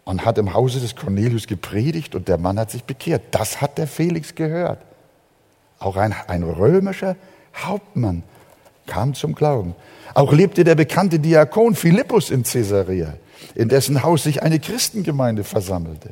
[0.06, 3.22] und hat im Hause des Cornelius gepredigt und der Mann hat sich bekehrt.
[3.32, 4.78] Das hat der Felix gehört.
[5.78, 7.16] Auch ein, ein römischer
[7.54, 8.22] Hauptmann
[8.86, 9.74] kam zum Glauben.
[10.14, 13.14] Auch lebte der bekannte Diakon Philippus in Caesarea,
[13.54, 16.10] in dessen Haus sich eine Christengemeinde versammelte.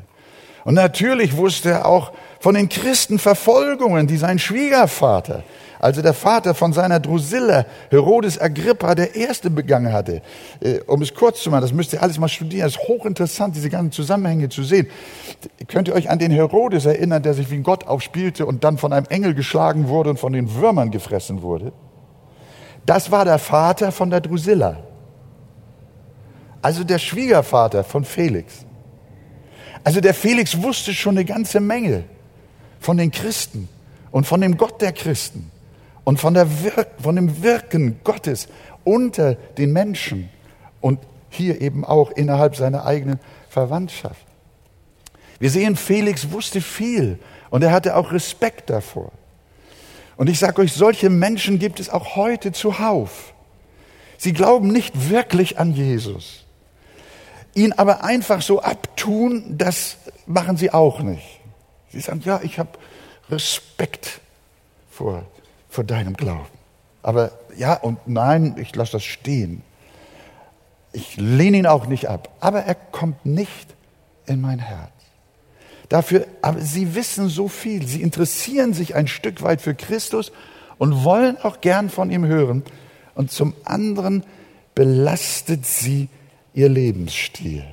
[0.65, 5.45] Und natürlich wusste er auch von den Christenverfolgungen, die sein Schwiegervater,
[5.79, 10.23] also der Vater von seiner Drusilla, Herodes Agrippa, der Erste begangen hatte.
[10.61, 13.55] Äh, um es kurz zu machen, das müsst ihr alles mal studieren, es ist hochinteressant,
[13.55, 14.89] diese ganzen Zusammenhänge zu sehen.
[15.69, 18.79] Könnt ihr euch an den Herodes erinnern, der sich wie ein Gott aufspielte und dann
[18.79, 21.73] von einem Engel geschlagen wurde und von den Würmern gefressen wurde?
[22.87, 24.79] Das war der Vater von der Drusilla.
[26.61, 28.65] Also der Schwiegervater von Felix.
[29.83, 32.05] Also der Felix wusste schon eine ganze Menge
[32.81, 33.69] von den Christen
[34.11, 35.51] und von dem Gott der Christen
[36.05, 38.49] und von, der Wirk von dem Wirken Gottes
[38.85, 40.31] unter den Menschen
[40.81, 43.19] und hier eben auch innerhalb seiner eigenen
[43.49, 44.27] Verwandtschaft.
[45.39, 47.19] Wir sehen, Felix wusste viel
[47.51, 49.11] und er hatte auch Respekt davor.
[50.17, 53.35] Und ich sage euch, solche Menschen gibt es auch heute zuhauf.
[54.17, 56.45] Sie glauben nicht wirklich an Jesus.
[57.55, 59.97] Ihn aber einfach so abtun, das
[60.27, 61.41] machen sie auch nicht.
[61.91, 62.71] Sie sagen, ja, ich habe
[63.31, 64.21] Respekt
[64.91, 65.25] vor,
[65.69, 66.47] vor deinem Glauben.
[67.03, 69.63] Aber ja und nein, ich lasse das stehen.
[70.93, 72.31] Ich lehne ihn auch nicht ab.
[72.41, 73.75] Aber er kommt nicht
[74.27, 74.94] in mein Herz
[75.89, 80.33] dafür, aber sie wissen so viel, sie interessieren sich ein Stück weit für Christus
[80.79, 82.63] und wollen auch gern von ihm hören.
[83.15, 84.25] Und zum anderen
[84.75, 86.09] belastet sie
[86.53, 87.65] ihr Lebensstil,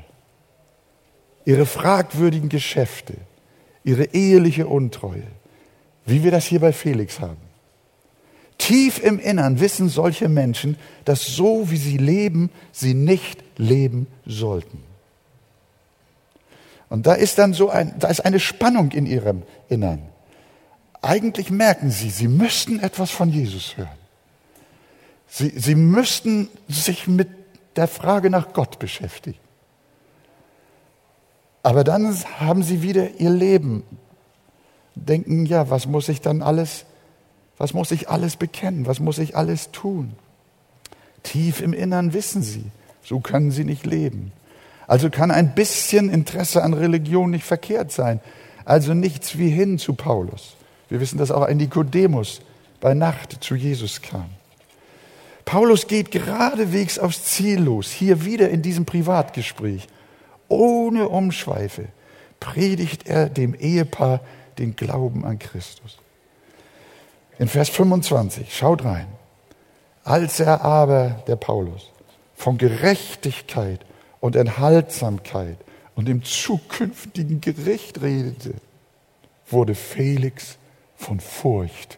[1.45, 3.15] ihre fragwürdigen Geschäfte,
[3.84, 5.24] ihre eheliche Untreue,
[6.06, 7.52] wie wir das hier bei Felix haben.
[8.58, 14.90] Tief im Innern wissen solche Menschen, dass so wie sie leben, sie nicht leben sollten.
[16.91, 20.01] Und da ist dann so ein, da ist eine Spannung in ihrem Innern.
[21.01, 23.88] Eigentlich merken sie, sie müssten etwas von Jesus hören.
[25.25, 27.30] Sie, sie müssten sich mit
[27.77, 29.39] der Frage nach Gott beschäftigen.
[31.63, 33.84] Aber dann haben sie wieder ihr Leben,
[34.95, 36.84] denken, ja, was muss ich dann alles,
[37.58, 40.12] was muss ich alles bekennen, was muss ich alles tun?
[41.23, 42.65] Tief im Innern wissen sie,
[43.01, 44.34] so können sie nicht leben.
[44.91, 48.19] Also kann ein bisschen Interesse an Religion nicht verkehrt sein.
[48.65, 50.58] Also nichts wie hin zu Paulus.
[50.89, 52.41] Wir wissen, dass auch ein Nikodemus
[52.82, 54.30] bei Nacht zu Jesus kam.
[55.45, 59.88] Paulus geht geradewegs aufs Ziel los, hier wieder in diesem Privatgespräch.
[60.49, 61.86] Ohne Umschweife
[62.41, 64.19] predigt er dem Ehepaar
[64.58, 65.99] den Glauben an Christus.
[67.39, 69.08] In Vers 25, schaut rein.
[70.04, 71.91] Als er aber, der Paulus,
[72.36, 73.86] von Gerechtigkeit
[74.21, 75.57] und Enthaltsamkeit
[75.95, 78.53] und dem zukünftigen Gericht redete,
[79.49, 80.57] wurde Felix
[80.95, 81.97] von Furcht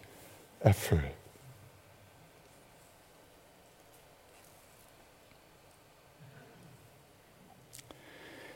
[0.59, 1.03] erfüllt.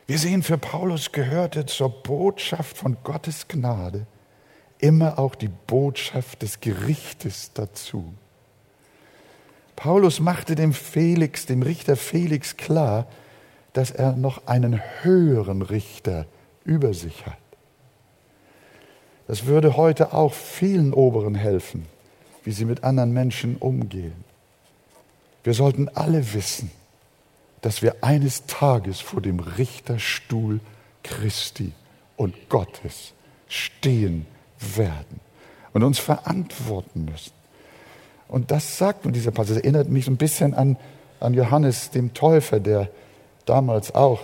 [0.08, 4.08] Wir sehen, für Paulus gehörte zur Botschaft von Gottes Gnade
[4.80, 8.14] immer auch die Botschaft des Gerichtes dazu.
[9.76, 13.08] Paulus machte dem Felix, dem Richter Felix klar,
[13.78, 16.26] dass er noch einen höheren Richter
[16.66, 17.38] über sich hat.
[19.28, 21.86] Das würde heute auch vielen Oberen helfen,
[22.44, 24.24] wie sie mit anderen Menschen umgehen.
[25.44, 26.72] Wir sollten alle wissen,
[27.62, 30.60] dass wir eines Tages vor dem Richterstuhl
[31.04, 31.72] Christi
[32.16, 33.14] und Gottes
[33.48, 34.26] stehen
[34.76, 35.20] werden
[35.74, 37.34] und uns verantworten müssen.
[38.28, 39.60] Und das sagt mir dieser Passage.
[39.60, 40.78] Das erinnert mich ein bisschen an,
[41.20, 42.90] an Johannes, dem Täufer, der
[43.50, 44.22] damals auch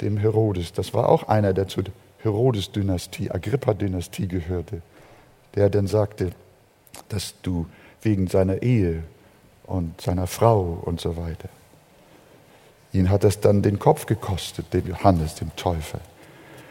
[0.00, 1.84] dem Herodes, das war auch einer, der zur
[2.22, 4.82] Herodes-Dynastie, Agrippa-Dynastie gehörte,
[5.54, 6.30] der dann sagte,
[7.08, 7.66] dass du
[8.02, 9.02] wegen seiner Ehe
[9.64, 11.48] und seiner Frau und so weiter
[12.92, 16.00] Ihn hat es dann den Kopf gekostet, dem Johannes, dem Täufer.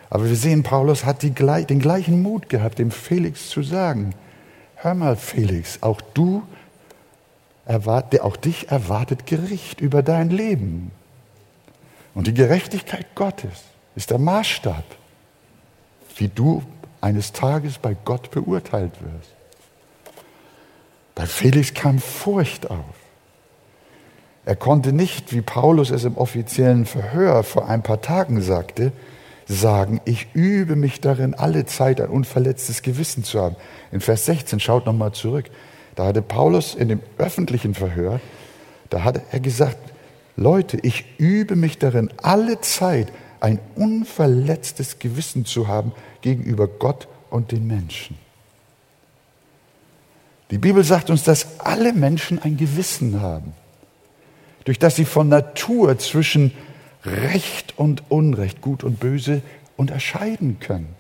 [0.10, 4.14] Aber wir sehen, Paulus hat die, den gleichen Mut gehabt, dem Felix zu sagen,
[4.76, 6.44] hör mal Felix, auch du,
[7.66, 10.92] erwart, auch dich erwartet Gericht über dein Leben.
[12.14, 13.64] Und die Gerechtigkeit Gottes
[13.96, 14.84] ist der Maßstab,
[16.18, 16.64] wie du
[17.00, 19.32] eines Tages bei Gott beurteilt wirst.
[21.16, 22.96] Bei Felix kam Furcht auf.
[24.46, 28.92] Er konnte nicht, wie Paulus es im offiziellen Verhör vor ein paar Tagen sagte,
[29.46, 33.56] sagen, ich übe mich darin, alle Zeit ein unverletztes Gewissen zu haben.
[33.92, 35.46] In Vers 16, schaut nochmal zurück,
[35.96, 38.20] da hatte Paulus in dem öffentlichen Verhör,
[38.90, 39.78] da hat er gesagt,
[40.36, 45.92] Leute, ich übe mich darin, alle Zeit ein unverletztes Gewissen zu haben
[46.22, 48.18] gegenüber Gott und den Menschen.
[50.52, 53.54] Die Bibel sagt uns, dass alle Menschen ein Gewissen haben
[54.64, 56.52] durch das sie von Natur zwischen
[57.04, 59.42] Recht und Unrecht, Gut und Böse
[59.76, 60.96] unterscheiden können.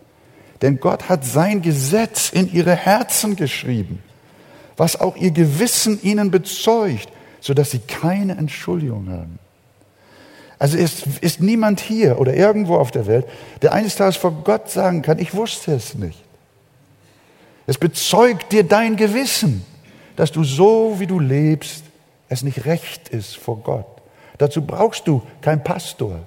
[0.62, 4.00] Denn Gott hat sein Gesetz in ihre Herzen geschrieben,
[4.78, 7.10] was auch ihr Gewissen ihnen bezeugt,
[7.42, 9.40] sodass sie keine Entschuldigung haben.
[10.58, 13.26] Also ist, ist niemand hier oder irgendwo auf der Welt,
[13.64, 16.24] der eines Tages vor Gott sagen kann, ich wusste es nicht.
[17.66, 19.66] Es bezeugt dir dein Gewissen,
[20.16, 21.84] dass du so, wie du lebst,
[22.30, 23.88] es nicht recht ist vor Gott.
[24.38, 26.20] Dazu brauchst du keinen Pastor.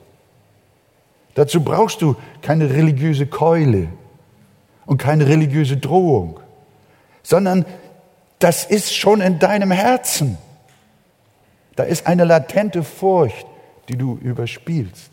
[1.34, 3.88] Dazu brauchst du keine religiöse Keule
[4.86, 6.40] und keine religiöse Drohung,
[7.22, 7.64] sondern
[8.40, 10.38] das ist schon in deinem Herzen.
[11.76, 13.46] Da ist eine latente Furcht,
[13.88, 15.10] die du überspielst.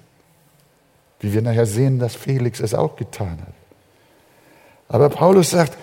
[1.19, 3.53] Wie wir nachher sehen, dass Felix es auch getan hat.
[4.89, 5.77] Aber Paulus sagt,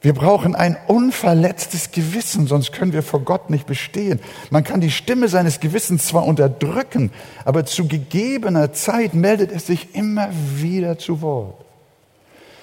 [0.00, 4.18] wir brauchen ein unverletztes Gewissen, sonst können wir vor Gott nicht bestehen.
[4.50, 7.12] Man kann die Stimme seines Gewissens zwar unterdrücken,
[7.44, 11.64] aber zu gegebener Zeit meldet es sich immer wieder zu Wort.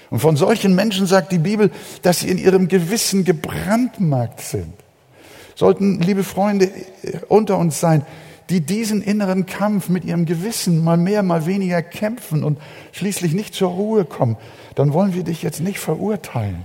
[0.10, 4.74] Und von solchen Menschen sagt die Bibel, dass sie in ihrem Gewissen gebrandmarkt sind.
[5.60, 6.72] Sollten, liebe Freunde,
[7.28, 8.06] unter uns sein,
[8.50, 12.58] die diesen inneren Kampf mit ihrem Gewissen mal mehr, mal weniger kämpfen und
[12.94, 14.38] schließlich nicht zur Ruhe kommen,
[14.76, 16.64] dann wollen wir dich jetzt nicht verurteilen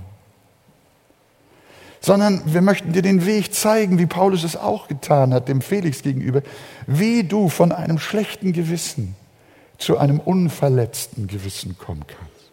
[1.99, 6.03] sondern wir möchten dir den Weg zeigen, wie Paulus es auch getan hat, dem Felix
[6.03, 6.43] gegenüber,
[6.85, 9.15] wie du von einem schlechten Gewissen
[9.79, 12.51] zu einem unverletzten Gewissen kommen kannst.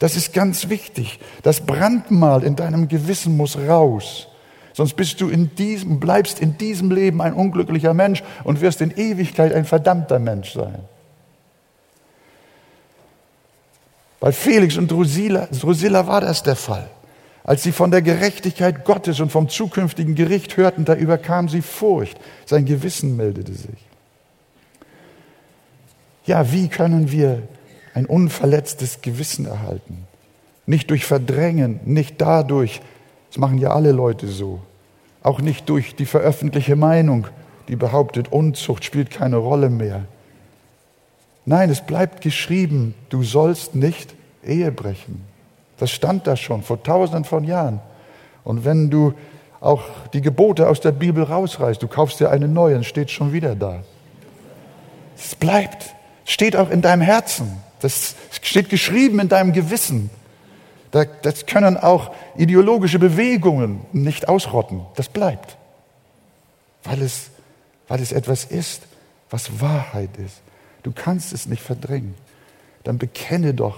[0.00, 1.20] Das ist ganz wichtig.
[1.44, 4.26] Das Brandmal in deinem Gewissen muss raus.
[4.74, 8.90] Sonst bist du in diesem, bleibst in diesem Leben ein unglücklicher Mensch und wirst in
[8.90, 10.78] Ewigkeit ein verdammter Mensch sein.
[14.20, 16.88] Bei Felix und Drusilla, Drusilla war das der Fall.
[17.44, 22.16] Als sie von der Gerechtigkeit Gottes und vom zukünftigen Gericht hörten, da überkam sie Furcht.
[22.46, 23.88] Sein Gewissen meldete sich.
[26.24, 27.42] Ja, wie können wir
[27.94, 30.06] ein unverletztes Gewissen erhalten?
[30.66, 32.80] Nicht durch Verdrängen, nicht dadurch,
[33.32, 34.60] das machen ja alle Leute so,
[35.22, 37.28] auch nicht durch die veröffentlichte Meinung,
[37.66, 40.04] die behauptet, Unzucht spielt keine Rolle mehr.
[41.46, 44.14] Nein, es bleibt geschrieben, du sollst nicht
[44.44, 45.24] Ehe brechen.
[45.78, 47.80] Das stand da schon vor tausenden von Jahren.
[48.44, 49.14] Und wenn du
[49.62, 53.54] auch die Gebote aus der Bibel rausreißt, du kaufst dir eine neue, steht schon wieder
[53.54, 53.82] da.
[55.16, 55.94] Es bleibt,
[56.26, 57.62] steht auch in deinem Herzen.
[57.80, 60.10] Das steht geschrieben in deinem Gewissen.
[60.92, 64.82] Das können auch ideologische Bewegungen nicht ausrotten.
[64.94, 65.56] Das bleibt.
[66.84, 67.30] Weil es,
[67.88, 68.82] weil es etwas ist,
[69.30, 70.42] was Wahrheit ist.
[70.82, 72.14] Du kannst es nicht verdrängen.
[72.84, 73.76] Dann bekenne doch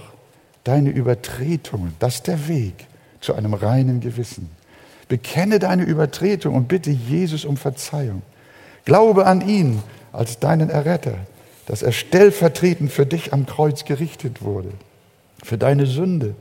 [0.65, 1.95] deine Übertretungen.
[1.99, 2.85] Das ist der Weg
[3.21, 4.49] zu einem reinen Gewissen.
[5.07, 8.23] Bekenne deine Übertretung und bitte Jesus um Verzeihung.
[8.83, 11.17] Glaube an ihn als deinen Erretter,
[11.67, 14.71] dass er stellvertretend für dich am Kreuz gerichtet wurde,
[15.43, 16.35] für deine Sünde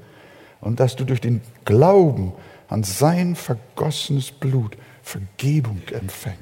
[0.64, 2.32] und dass du durch den Glauben
[2.68, 6.40] an sein vergossenes Blut Vergebung empfängst.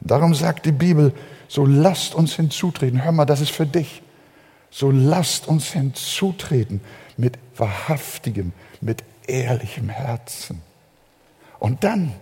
[0.00, 1.12] Darum sagt die Bibel,
[1.48, 3.04] so lasst uns hinzutreten.
[3.04, 4.02] Hör mal, das ist für dich
[4.74, 6.80] so lasst uns hinzutreten
[7.16, 10.62] mit wahrhaftigem, mit ehrlichem Herzen.
[11.60, 12.12] Und dann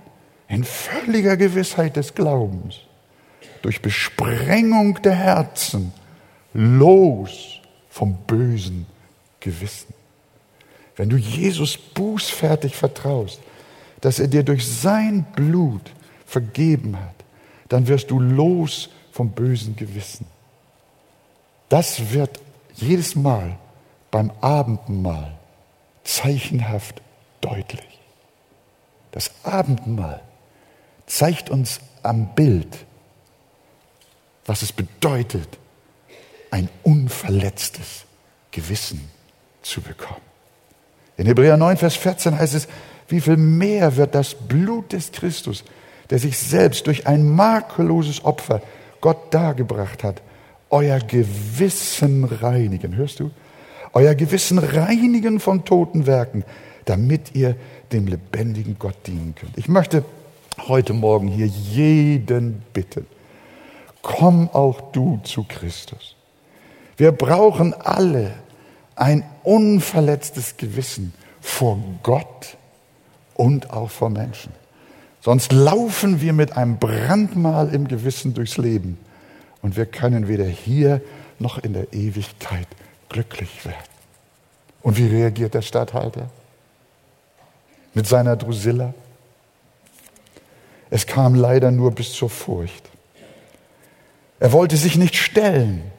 [0.48, 2.80] in völliger Gewissheit des Glaubens,
[3.62, 5.94] durch Besprengung der Herzen,
[6.52, 8.84] los vom bösen
[9.40, 9.94] Gewissen.
[10.96, 13.40] Wenn du Jesus bußfertig vertraust,
[14.00, 15.92] dass er dir durch sein Blut
[16.26, 17.14] vergeben hat,
[17.68, 20.26] dann wirst du los vom bösen Gewissen.
[21.68, 22.40] Das wird
[22.74, 23.58] jedes Mal
[24.10, 25.38] beim Abendmahl
[26.04, 27.00] zeichenhaft
[27.40, 28.00] deutlich.
[29.12, 30.22] Das Abendmahl
[31.06, 32.84] zeigt uns am Bild,
[34.44, 35.58] was es bedeutet,
[36.50, 38.04] ein unverletztes
[38.50, 39.10] Gewissen
[39.62, 40.31] zu bekommen.
[41.16, 42.68] In Hebräer 9, Vers 14 heißt es,
[43.08, 45.64] wie viel mehr wird das Blut des Christus,
[46.10, 48.62] der sich selbst durch ein makelloses Opfer
[49.00, 50.22] Gott dargebracht hat,
[50.70, 52.96] euer Gewissen reinigen.
[52.96, 53.30] Hörst du?
[53.92, 56.44] Euer Gewissen reinigen von toten Werken,
[56.86, 57.56] damit ihr
[57.92, 59.58] dem lebendigen Gott dienen könnt.
[59.58, 60.04] Ich möchte
[60.68, 63.06] heute Morgen hier jeden bitten,
[64.00, 66.16] komm auch du zu Christus.
[66.96, 68.32] Wir brauchen alle
[68.96, 72.56] ein unverletztes Gewissen vor Gott
[73.34, 74.52] und auch vor Menschen.
[75.20, 78.98] Sonst laufen wir mit einem Brandmal im Gewissen durchs Leben
[79.62, 81.00] und wir können weder hier
[81.38, 82.66] noch in der Ewigkeit
[83.08, 83.76] glücklich werden.
[84.82, 86.28] Und wie reagiert der Statthalter?
[87.94, 88.94] Mit seiner Drusilla?
[90.90, 92.90] Es kam leider nur bis zur Furcht.
[94.40, 95.91] Er wollte sich nicht stellen.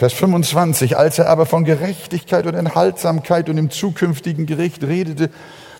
[0.00, 5.28] Vers 25, als er aber von Gerechtigkeit und Enthaltsamkeit und dem zukünftigen Gericht redete,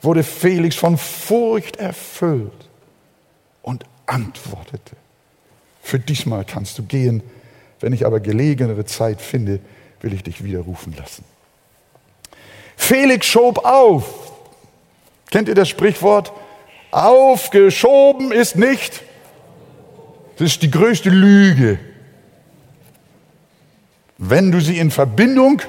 [0.03, 2.69] wurde Felix von Furcht erfüllt
[3.63, 4.95] und antwortete.
[5.81, 7.23] Für diesmal kannst du gehen.
[7.81, 9.59] Wenn ich aber gelegenere Zeit finde,
[10.03, 11.25] will ich dich wieder rufen lassen.
[12.77, 14.33] Felix schob auf.
[15.31, 16.31] Kennt ihr das Sprichwort?
[16.91, 19.03] Aufgeschoben ist nicht.
[20.37, 21.79] Das ist die größte Lüge.
[24.23, 25.63] Wenn du sie in Verbindung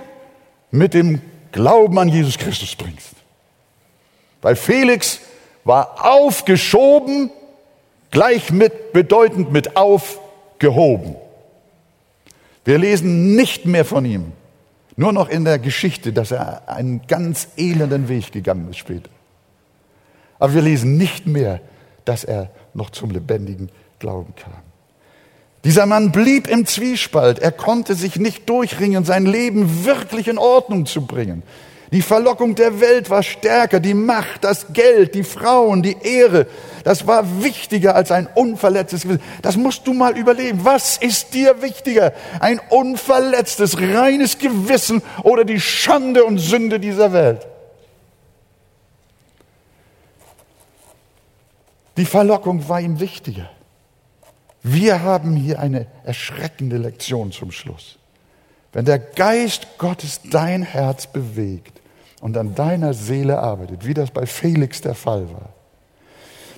[0.72, 1.22] mit dem
[1.54, 3.14] Glauben an Jesus Christus bringst.
[4.42, 5.22] Weil Felix
[5.64, 7.30] war aufgeschoben
[8.10, 11.16] gleich mit bedeutend mit aufgehoben.
[12.66, 14.34] Wir lesen nicht mehr von ihm,
[14.98, 19.10] nur noch in der Geschichte, dass er einen ganz elenden Weg gegangen ist später.
[20.40, 21.62] Aber wir lesen nicht mehr,
[22.04, 24.71] dass er noch zum lebendigen Glauben kam.
[25.64, 27.40] Dieser Mann blieb im Zwiespalt.
[27.40, 31.44] Er konnte sich nicht durchringen, sein Leben wirklich in Ordnung zu bringen.
[31.92, 36.48] Die Verlockung der Welt war stärker, die Macht, das Geld, die Frauen, die Ehre.
[36.86, 39.22] Das war wichtiger als ein unverletztes Gewissen.
[39.42, 40.64] Das musst du mal überlegen.
[40.64, 42.14] Was ist dir wichtiger?
[42.40, 47.46] Ein unverletztes, reines Gewissen oder die Schande und Sünde dieser Welt?
[51.98, 53.50] Die Verlockung war ihm wichtiger.
[54.64, 57.98] Wir haben hier eine erschreckende Lektion zum Schluss.
[58.74, 61.82] Wenn der Geist Gottes dein Herz bewegt,
[62.22, 65.50] und an deiner Seele arbeitet, wie das bei Felix der Fall war,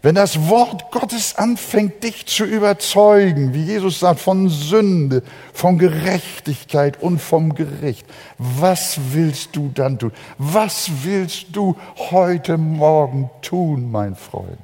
[0.05, 5.23] Wenn das Wort Gottes anfängt, dich zu überzeugen, wie Jesus sagt, von Sünde,
[5.53, 8.05] von Gerechtigkeit und vom Gericht,
[8.37, 10.11] was willst du dann tun?
[10.37, 11.77] Was willst du
[12.11, 14.59] heute Morgen tun, mein Freund?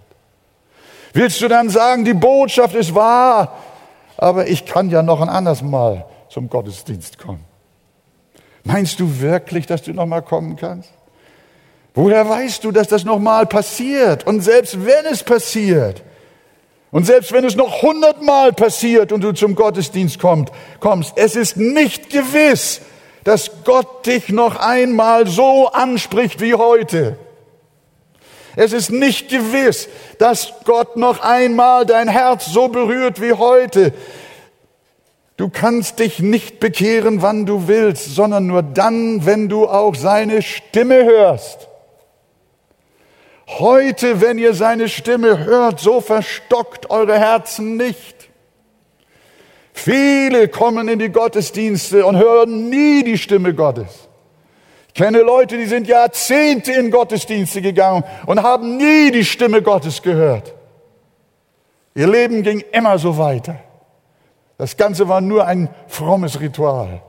[1.14, 3.58] Willst du dann sagen, die Botschaft ist wahr,
[4.18, 7.44] aber ich kann ja noch ein anderes Mal zum Gottesdienst kommen?
[8.64, 10.90] Meinst du wirklich, dass du noch mal kommen kannst?
[11.96, 14.28] Woher weißt du, dass das nochmal passiert?
[14.28, 16.04] Und selbst wenn es passiert,
[16.92, 21.58] und selbst wenn es noch hundertmal passiert und du zum Gottesdienst kommst, kommst, es ist
[21.58, 22.82] nicht gewiss,
[23.24, 27.18] dass Gott dich noch einmal so anspricht wie heute.
[28.56, 29.88] Es ist nicht gewiss,
[30.18, 33.94] dass Gott noch einmal dein Herz so berührt wie heute.
[35.38, 40.42] Du kannst dich nicht bekehren, wann du willst, sondern nur dann, wenn du auch seine
[40.42, 41.70] Stimme hörst.
[43.48, 48.30] Heute, wenn ihr seine Stimme hört, so verstockt eure Herzen nicht.
[49.72, 54.09] Viele kommen in die Gottesdienste und hören nie die Stimme Gottes.
[54.90, 60.02] Ich kenne Leute, die sind Jahrzehnte in Gottesdienste gegangen und haben nie die Stimme Gottes
[60.02, 60.54] gehört.
[61.96, 63.60] Ihr Leben ging immer so weiter.
[64.58, 67.02] Das Ganze war nur ein frommes Ritual.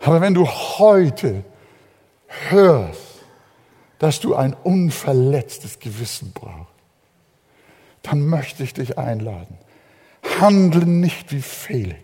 [0.00, 1.44] Aber wenn du heute
[2.50, 3.00] hörst,
[3.98, 6.72] dass du ein unverletztes Gewissen brauchst,
[8.02, 9.58] dann möchte ich dich einladen.
[10.40, 12.00] Handle nicht wie Felix.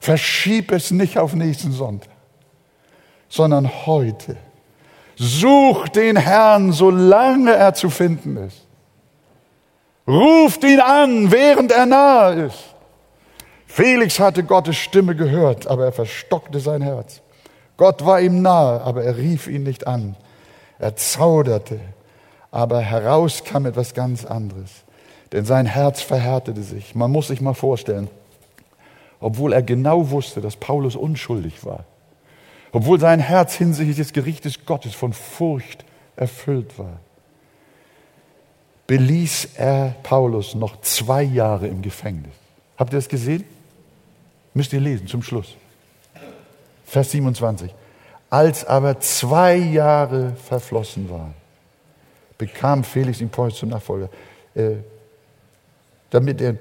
[0.00, 2.11] Verschieb es nicht auf nächsten Sonntag,
[3.32, 4.36] sondern heute.
[5.16, 8.66] Such den Herrn, solange er zu finden ist.
[10.06, 12.74] Ruft ihn an, während er nahe ist.
[13.66, 17.22] Felix hatte Gottes Stimme gehört, aber er verstockte sein Herz.
[17.78, 20.14] Gott war ihm nahe, aber er rief ihn nicht an.
[20.78, 21.80] Er zauderte,
[22.50, 24.70] aber heraus kam etwas ganz anderes.
[25.32, 26.94] Denn sein Herz verhärtete sich.
[26.94, 28.10] Man muss sich mal vorstellen,
[29.20, 31.86] obwohl er genau wusste, dass Paulus unschuldig war,
[32.72, 35.84] obwohl sein Herz hinsichtlich des Gerichtes Gottes von Furcht
[36.16, 37.00] erfüllt war,
[38.86, 42.32] beließ er Paulus noch zwei Jahre im Gefängnis.
[42.76, 43.44] Habt ihr das gesehen?
[44.54, 45.56] Müsst ihr lesen zum Schluss.
[46.84, 47.74] Vers 27.
[48.28, 51.34] Als aber zwei Jahre verflossen waren,
[52.38, 54.08] bekam Felix ihn Paulus zum Nachfolger.
[54.54, 54.76] Äh,
[56.10, 56.56] damit er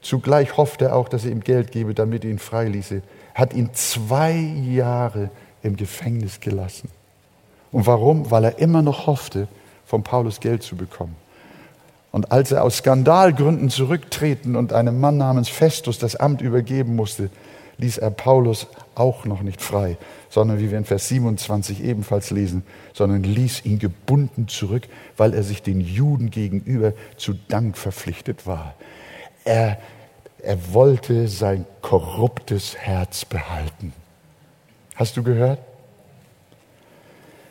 [0.00, 3.02] zugleich hoffte er auch, dass er ihm Geld gebe, damit er ihn freiließe.
[3.34, 5.30] Hat ihn zwei Jahre
[5.64, 6.88] im Gefängnis gelassen.
[7.72, 8.30] Und warum?
[8.30, 9.48] Weil er immer noch hoffte,
[9.84, 11.16] von Paulus Geld zu bekommen.
[12.12, 17.30] Und als er aus Skandalgründen zurücktreten und einem Mann namens Festus das Amt übergeben musste,
[17.78, 19.96] ließ er Paulus auch noch nicht frei,
[20.30, 22.62] sondern wie wir in Vers 27 ebenfalls lesen,
[22.92, 24.84] sondern ließ ihn gebunden zurück,
[25.16, 28.74] weil er sich den Juden gegenüber zu Dank verpflichtet war.
[29.44, 29.78] Er,
[30.40, 33.92] er wollte sein korruptes Herz behalten.
[34.94, 35.58] Hast du gehört?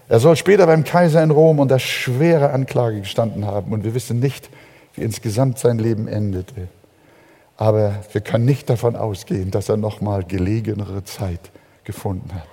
[0.09, 4.19] Er soll später beim Kaiser in Rom unter schwerer Anklage gestanden haben und wir wissen
[4.19, 4.49] nicht,
[4.95, 6.67] wie insgesamt sein Leben endete.
[7.57, 11.51] Aber wir können nicht davon ausgehen, dass er nochmal gelegenere Zeit
[11.83, 12.47] gefunden hat.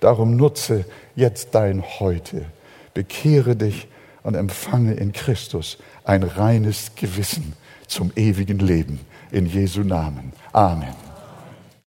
[0.00, 0.84] Darum nutze
[1.16, 2.44] jetzt dein Heute.
[2.94, 3.88] Bekehre dich
[4.22, 7.54] und empfange in Christus ein reines Gewissen
[7.86, 9.00] zum ewigen Leben.
[9.30, 10.32] In Jesu Namen.
[10.52, 11.07] Amen.